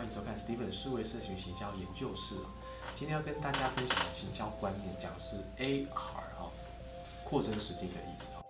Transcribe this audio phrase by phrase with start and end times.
[0.00, 2.48] 欢迎收看 Steven 数位社群行销研究室啊。
[2.96, 6.50] 今天要跟大家分享的行销观念，讲是 AR 哈，
[7.22, 8.40] 扩增实境的意思哦。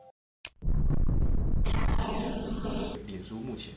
[3.05, 3.75] 脸书目前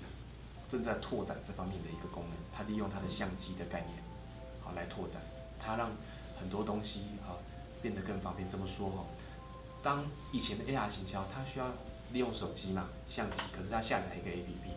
[0.70, 4.04] 正在拓展这方面的一个功能，它利用它的相机的概念，
[4.62, 5.20] 好来拓展，
[5.60, 5.90] 它让
[6.40, 7.42] 很多东西啊
[7.82, 8.48] 变得更方便。
[8.48, 9.04] 这么说哈，
[9.82, 11.66] 当以前的 AR 行销，它需要
[12.12, 14.74] 利用手机嘛相机，可是它下载一个 APP。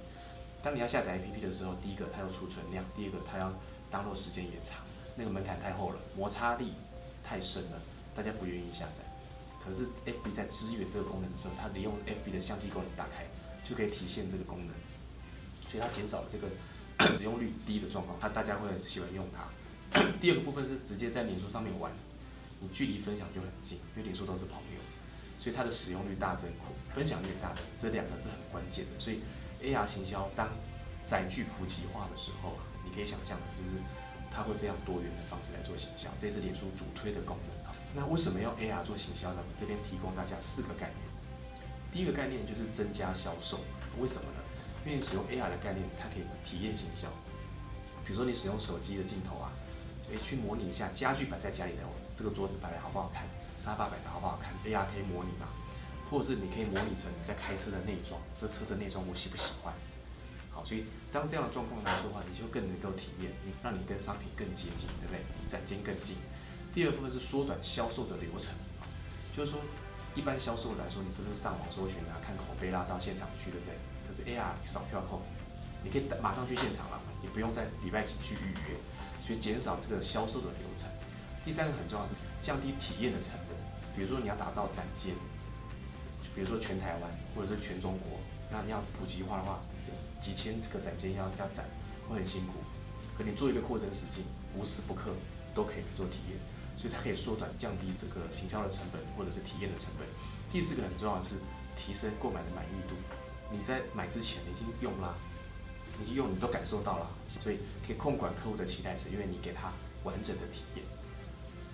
[0.66, 3.52] 当你要下载 APP 的时候，第一个它有储存量，第二个它要
[3.88, 4.82] 当落时间也长，
[5.14, 6.72] 那个门槛太厚了，摩擦力
[7.22, 7.80] 太深了，
[8.16, 9.06] 大家不愿意下载。
[9.64, 13.26] 可是 FB 在支援这个功能的时候，它利用 FB 的相机功能打开，
[13.62, 14.74] 就可以体现这个功能，
[15.70, 16.50] 所以它减少了这个
[17.16, 19.46] 使用率低的状况，它大家会很喜欢用它。
[20.20, 21.92] 第二个部分是直接在脸书上面玩，
[22.58, 24.82] 你距离分享就很近，因为脸书都是朋友，
[25.38, 26.50] 所以它的使用率大增，
[26.92, 29.20] 分享率大增，这两个是很关键的，所以。
[29.66, 30.48] AR 行销当
[31.04, 33.82] 载具普及化的时候，你可以想象的就是
[34.30, 37.74] 它会非常多元的方式来做行销，这是脸书主推的功能啊。
[37.92, 39.42] 那为什么要 AR 做行销呢？
[39.58, 41.02] 这边提供大家四个概念。
[41.92, 43.58] 第一个概念就是增加销售，
[43.98, 44.40] 为什么呢？
[44.86, 47.08] 因为使用 AR 的概念，它可以体验行销。
[48.04, 49.50] 比如说你使用手机的镜头啊，
[50.06, 51.82] 以去模拟一下家具摆在家里的
[52.14, 53.26] 这个桌子摆的好不好看，
[53.58, 55.48] 沙发摆的好不好看，AR 可以模拟嘛。
[56.10, 59.74] 或者是你可以模拟成你在开车的内装，这车身内装我喜不喜欢？
[60.50, 65.20] 好，所以当这样的状况来说的话，你就更能够体验，你让你跟商品更接近，对不对？
[65.36, 66.16] 离展间更近。
[66.72, 68.54] 第二部分是缩短销售的流程，
[69.36, 69.60] 就是说
[70.14, 73.76] 一般销售来说，你是不是上网搜寻啊，看口碑啦，到现场去，对不对？
[74.06, 75.26] 可是 AR 扫 QR code，
[75.82, 78.78] 你可以马上去现场了，你不用在礼拜几去预约，
[79.20, 80.88] 所以减少这个销售的流程。
[81.44, 83.56] 第三个很重要是降低体验的成本，
[83.94, 85.12] 比如说你要打造展间。
[86.36, 88.20] 比如说全台湾或者是全中国，
[88.52, 89.58] 那你要普及化的话，
[90.20, 91.64] 几千个展间要要展，
[92.06, 92.60] 会很辛苦。
[93.16, 94.22] 可你做一个扩增实境，
[94.54, 95.16] 无时不刻
[95.54, 96.36] 都可以做体验，
[96.76, 100.06] 所以它可以缩短、降低这个行销的成本或者是体验的成本。
[100.52, 101.40] 第四个很重要的是
[101.74, 102.94] 提升购买的满意度。
[103.50, 105.14] 你在买之前已经用啦，
[106.02, 107.08] 已经用你都感受到了，
[107.40, 109.72] 所以可以控管客户的期待值，因为你给他
[110.04, 110.84] 完整的体验。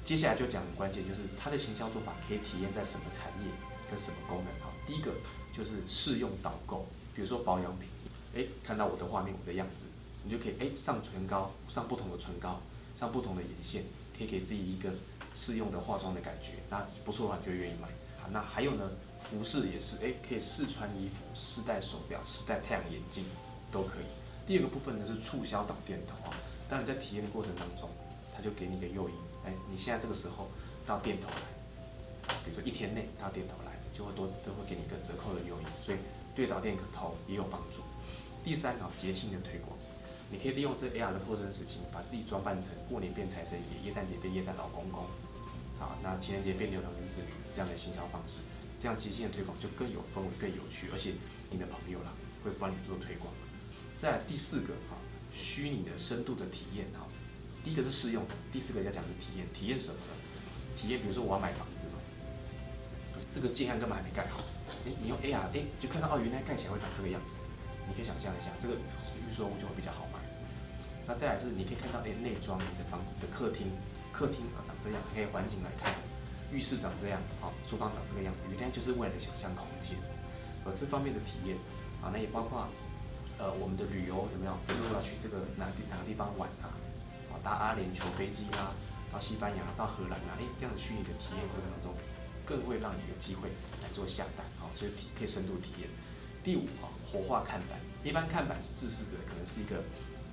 [0.04, 3.50] 接下来就讲关键，就是它的行销做法可以体验在什么产业。
[3.96, 4.72] 什么功能啊？
[4.86, 5.12] 第一个
[5.56, 7.88] 就是试用导购，比如说保养品，
[8.34, 9.86] 哎，看到我的画面，我的样子，
[10.24, 12.60] 你就可以哎上唇膏，上不同的唇膏，
[12.98, 13.84] 上不同的眼线，
[14.16, 14.90] 可以给自己一个
[15.34, 17.88] 试用的化妆的感觉，那不错的话你就愿意买。
[18.20, 18.90] 好，那还有呢，
[19.24, 23.24] 服饰也是，哎，可以试穿衣服，试戴手表，试戴太阳眼镜，
[23.70, 24.04] 都可以。
[24.46, 26.34] 第二个部分呢是促销导电头啊，
[26.68, 27.88] 当你在体验的过程当中，
[28.34, 29.14] 他就给你一个诱因，
[29.44, 30.48] 哎，你现在这个时候
[30.86, 31.36] 到店头来，
[32.44, 33.72] 比如说一天内到店头来。
[33.92, 35.98] 就会多都会给你一个折扣的诱因，所以
[36.34, 37.82] 对导电头也有帮助。
[38.42, 39.76] 第三啊，节庆的推广，
[40.30, 45.04] 你可以利用这 AR 的扩增时期，把自己装扮成过年变财神爷，耶诞节变耶诞老公公，
[45.78, 48.40] 好，那情人节变牛郎跟织女这样的行销方式，
[48.80, 51.12] 这样节庆的推广就更有氛围、更有趣，而且
[51.50, 53.28] 你的朋友啦会帮你做推广。
[54.00, 54.96] 再第四个哈，
[55.34, 57.04] 虚拟的深度的体验哈，
[57.62, 60.16] 第一个是试用，第四个要讲的体验，体验什么呢？
[60.80, 61.82] 体验比如说我要买房子。
[63.32, 64.44] 这个建案根本还没盖好，
[64.84, 67.40] 哎，你用 AR，哎，就看到哦，原来盖起来会长这个样子。
[67.88, 70.20] 你可以想象一下，这个预售屋就会比较好卖。
[71.08, 73.72] 那再来是，你可以看到，哎，内装你的房子的客厅，
[74.12, 75.96] 客厅啊长这样，可以环境来看，
[76.52, 79.96] 浴室长这样，好，厨房长这个样子，原来就是未来想象空间。
[80.68, 81.56] 呃，这方面的体验，
[82.04, 82.68] 啊，那也包括，
[83.40, 84.52] 呃，我们的旅游有没有？
[84.68, 86.70] 比如说我要去这个哪地哪个地方玩啊，
[87.32, 88.76] 啊，搭阿联酋飞机啊，
[89.10, 91.90] 到西班牙，到荷兰啊，哎，这样的虚拟的体验过程当中。
[92.44, 93.48] 更会让你有机会
[93.82, 95.88] 来做下单，好，所以可以深度体验。
[96.42, 99.78] 第五啊，活化看板，一般看板是自视的，可能是一个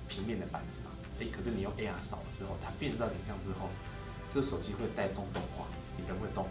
[0.08, 0.90] 平面的板子嘛，
[1.20, 3.70] 哎，可是你用 AR 扫了之后，它变成到影像之后，
[4.28, 6.48] 这个手机会带动动画，你人会动，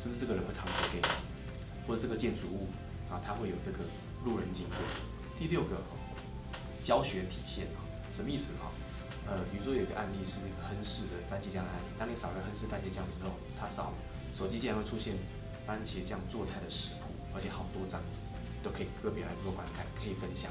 [0.00, 1.08] 就是这个人会唱歌给你，
[1.86, 2.72] 或者这个建筑物
[3.12, 3.84] 啊，它会有这个
[4.24, 4.76] 路人经过。
[5.38, 5.76] 第六个
[6.82, 8.72] 教学体现啊，什么意思哈？
[9.28, 13.92] 呃，比如说有一个案例是那个亨氏的番茄酱的案例，当你扫了亨氏番茄酱之后，它扫。
[14.34, 15.14] 手机竟然会出现
[15.64, 18.02] 番茄酱做菜的食谱，而且好多张
[18.64, 20.50] 都可以个别来做观看，可以分享。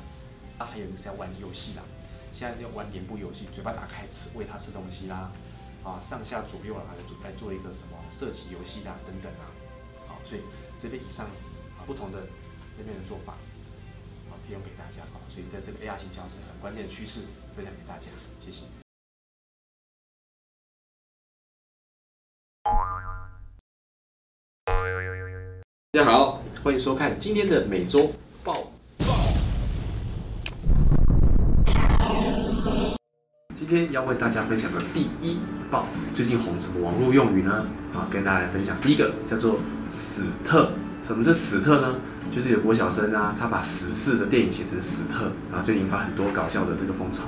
[0.57, 1.83] 啊，还有一个在玩游戏啦，
[2.31, 5.30] 现在在玩脸部游戏，嘴巴打开吃喂它吃东西啦，
[5.83, 9.51] 啊，上下左右啊，来做一个什么色情游戏啦等等啊，
[10.07, 10.41] 好，所以
[10.80, 12.24] 这边以上是啊不同的
[12.77, 13.33] 那边的做法，
[14.30, 17.25] 好提供给大家啊，所以在这个 AR 型教是很关键的趋势，
[17.56, 18.06] 分享给大家，
[18.45, 18.82] 谢谢。
[25.95, 28.12] 大家好，欢迎收看今天的每周
[28.44, 28.72] 报。
[33.56, 35.38] 今天要为大家分享的第一
[35.69, 37.68] 报，最近红什么网络用语呢？
[37.94, 38.75] 啊，跟大家来分享。
[38.81, 40.72] 第一个叫做“死特”，
[41.06, 41.98] 什么是“死特”呢？
[42.31, 47.25] 就是有国小生啊，他把死侍的电影写成死特，然后就引发很多搞笑的这个风潮。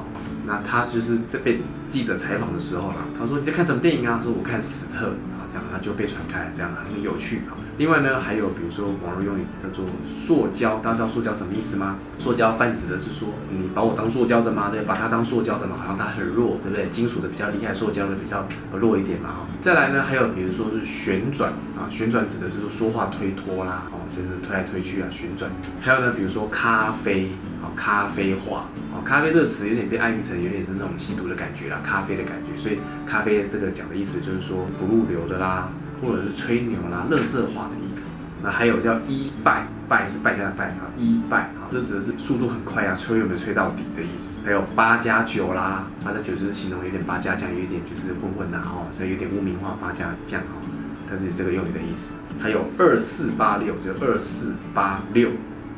[0.47, 4.21] 那他就是在被记者采访的时候啦，他说你在看什么电影啊？
[4.23, 7.53] 说我看死特，啊这样他就被传开，这样很有趣啊。
[7.77, 11.97] 另外呢，还有比如说网络用语叫做塑胶，大家知道塑胶什么意思吗？
[12.17, 14.69] 塑胶泛指的是说你把我当塑胶的吗？
[14.71, 16.87] 对，把它当塑胶的嘛，好像它很弱，对不对？
[16.87, 19.45] 金属的比较厉害，塑胶的比较弱一点嘛，哈。
[19.61, 25.51] 再来呢，还有比如说是旋转啊，旋转指的是说说话推脱啦，哦，就是推来推去啊，旋转。
[25.81, 27.27] 还有呢，比如说咖啡，
[27.61, 35.67] 啊，咖啡话，哦，咖啡这个词有点被暗喻成有点是那种吸毒的感觉啦，咖啡的感觉，所以咖啡这个讲的意思就是说不入流的啦。
[36.01, 38.09] 或者是吹牛啦、乐色话的意思。
[38.43, 44.35] 那还有叫一拜，拜是败家的败啊，一拜啊，这指的是速度很快啊，吹有没有吹到底的意思。
[44.45, 50.61] 还有八加九啦，八加九就是形容有点八加将，有一点就是混混呐哈，所以有点污名化八加将哈，
[51.09, 52.13] 但是这个用语的意思。
[52.39, 55.29] 还有二四八六，就二四八六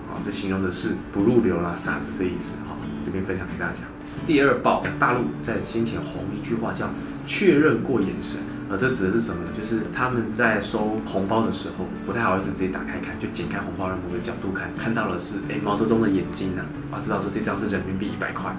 [0.09, 2.75] 啊，这形容的是不入流啦、傻子的意思哈。
[3.05, 3.79] 这边分享给大家。
[4.25, 6.89] 第二报，大陆在先前红一句话叫
[7.25, 8.41] 确认过眼神。
[8.69, 9.49] 呃，这指的是什么呢？
[9.57, 18.53] 就是他们在收红包的时候，不太好意思直接打开看，就剪开红包的某个角度看，看到了是哎毛泽东的眼睛呢，啊知道说这张是人民币一百块，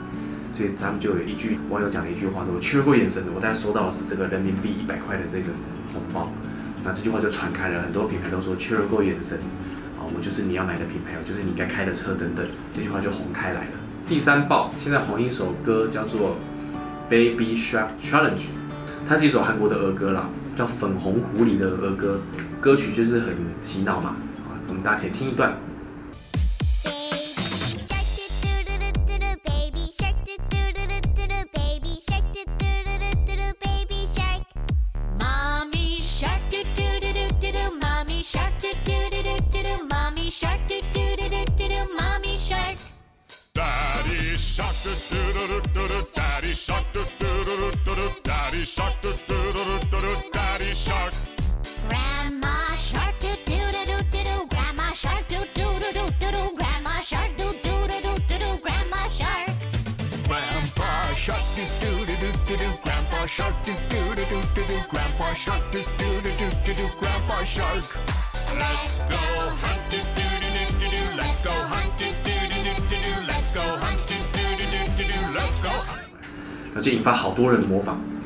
[0.57, 5.53] 所以他们就有一句网友讲了一句话说，我确认过眼神的，我大概收到的是这个人民币一百块的这个
[5.93, 6.33] 红包，
[6.83, 9.37] 那这句话就传开了，很多品牌都说确认过眼神，
[10.01, 13.73] 啊我就是你要买的品牌，我就是你该开的车等等，这句话就红开来了。
[14.09, 16.39] 第三爆现在红一首歌叫做
[17.11, 18.57] Baby Shark Challenge。
[19.09, 22.21] 它是一首韩国的儿歌啦，叫《粉红狐狸》的儿歌，
[22.61, 23.35] 歌曲就是很
[23.65, 24.11] 洗脑嘛，
[24.47, 25.57] 啊，我们大家可以听一段。
[63.34, 67.44] shark do do do do do do grandpa shark do do do do do do grandpa
[67.44, 67.82] shark
[68.60, 69.18] let's go
[69.64, 72.98] hunt do do do do do do let's go hunt do do do do do
[73.02, 75.74] do let's go hunt do do do do do do let's go
[76.74, 78.17] 然后就引发好多人模仿啊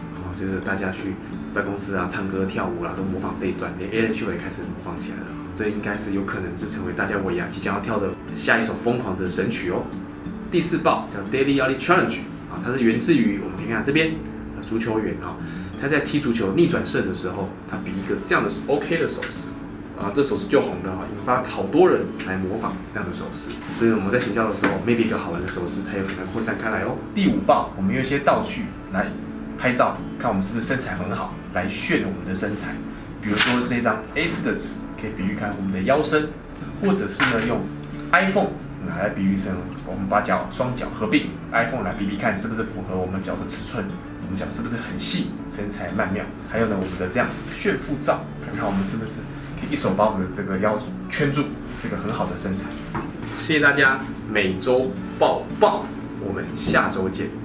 [0.42, 1.14] 就是大家去
[1.54, 9.84] 办公室啊唱歌跳舞啦都模仿这一段连 Alan 秀也开始模仿起来了这应该是有可能是成为大家尾牙即将要跳的下一首疯狂的神曲哦
[10.50, 12.18] 第四报叫 Daily Ali Challenge
[12.50, 14.14] 啊它是源自于我们可以看这边
[14.66, 15.36] 足球员啊，
[15.80, 19.50] 他在踢足球逆转胜的时候，他比一个这样的 OK 的手势
[20.00, 23.50] 啊，这手势就红了哈，引发好多人来模仿这样的手势。
[23.78, 26.96] 所以我们在学校的时候，maybe 一个好玩的手势，它有可能扩散开来哦。
[27.14, 28.62] 第五报，我们用一些道具
[28.92, 29.08] 来
[29.62, 32.74] 拍照，看我们是不是身材很好，来炫我们的身材。
[33.22, 36.30] 比如说这张 A4 的纸，可以比喻看我们的腰身，
[36.80, 37.60] 或者是呢用
[38.10, 38.48] iPhone
[38.88, 39.54] 来比喻成
[39.86, 43.84] 我们把脚双脚合并，iPhone 来比比看是不是符合我们脚的尺寸。
[44.24, 46.24] 我们脚是不是很细，身材曼妙？
[46.50, 49.20] 还有呢，我们的这样炫富照，看看我们是不是
[49.60, 50.76] 可以一手把我们的这个腰
[51.08, 51.44] 圈住，
[51.80, 52.64] 是个很好的身材。
[53.38, 55.86] 谢谢大家，每周报报，
[56.20, 57.41] 我们下周见。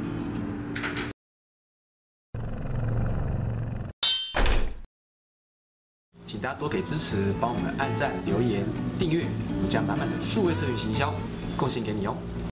[6.38, 8.64] 请大家多给支持，帮我们按赞、留言、
[9.00, 9.26] 订阅，
[9.56, 11.12] 我们将满满的数位社群行销
[11.58, 12.16] 贡献给你哦。